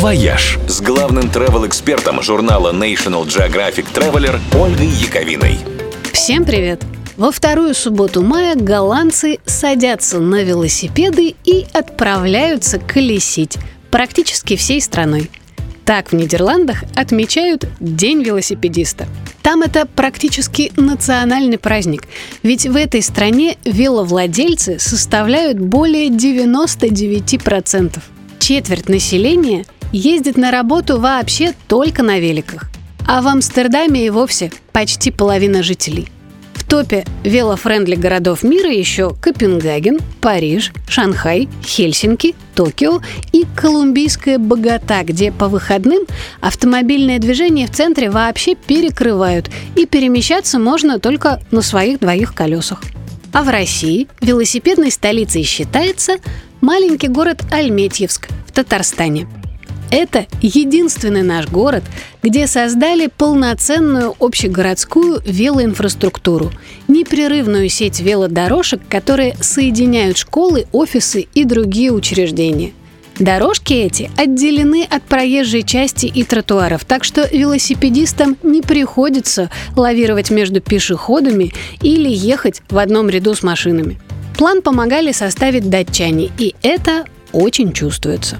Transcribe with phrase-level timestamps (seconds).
[0.00, 5.58] «Вояж» с главным travel-экспертом журнала National Geographic Traveler Ольгой Яковиной.
[6.14, 6.82] Всем привет!
[7.18, 13.58] Во вторую субботу мая голландцы садятся на велосипеды и отправляются колесить
[13.90, 15.30] практически всей страной.
[15.84, 19.06] Так в Нидерландах отмечают День велосипедиста.
[19.42, 22.04] Там это практически национальный праздник,
[22.42, 27.98] ведь в этой стране веловладельцы составляют более 99%.
[28.38, 32.70] Четверть населения ездит на работу вообще только на великах.
[33.06, 36.08] А в Амстердаме и вовсе почти половина жителей.
[36.54, 43.00] В топе велофрендли городов мира еще Копенгаген, Париж, Шанхай, Хельсинки, Токио
[43.32, 46.04] и колумбийская Богата, где по выходным
[46.40, 52.82] автомобильное движение в центре вообще перекрывают, и перемещаться можно только на своих двоих колесах.
[53.32, 56.18] А в России велосипедной столицей считается
[56.60, 59.26] маленький город Альметьевск в Татарстане–
[59.90, 61.84] это единственный наш город,
[62.22, 66.50] где создали полноценную общегородскую велоинфраструктуру,
[66.88, 72.72] непрерывную сеть велодорожек, которые соединяют школы, офисы и другие учреждения.
[73.18, 80.62] Дорожки эти отделены от проезжей части и тротуаров, так что велосипедистам не приходится лавировать между
[80.62, 84.00] пешеходами или ехать в одном ряду с машинами.
[84.38, 88.38] План помогали составить датчане, и это очень чувствуется.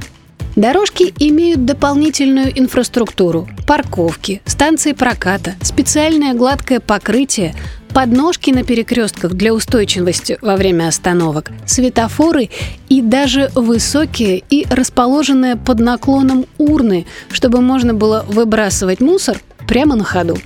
[0.60, 7.54] Дорожки имеют дополнительную инфраструктуру– парковки, станции проката, специальное гладкое покрытие,
[7.94, 12.50] подножки на перекрестках для устойчивости во время остановок, светофоры
[12.90, 20.04] и даже высокие и расположенные под наклоном урны, чтобы можно было выбрасывать мусор прямо на
[20.04, 20.36] ходу.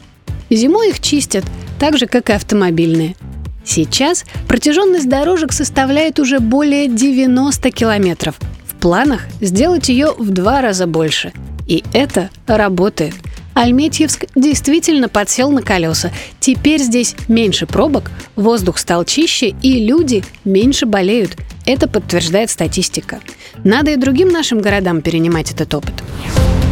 [0.49, 1.45] Зимой их чистят,
[1.81, 3.17] так же, как и автомобильные.
[3.65, 8.39] Сейчас протяженность дорожек составляет уже более 90 километров–
[8.85, 11.33] планах сделать ее в два раза больше.
[11.67, 13.15] И это работает.
[13.55, 16.11] Альметьевск действительно подсел на колеса.
[16.39, 21.39] Теперь здесь меньше пробок, воздух стал чище и люди меньше болеют.
[21.65, 23.21] Это подтверждает статистика.
[23.65, 25.95] Надо и другим нашим городам перенимать этот опыт.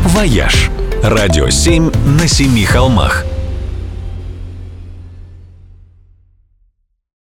[0.04, 0.68] «Вояж»–
[1.02, 1.90] радио 7
[2.20, 3.24] на семи холмах–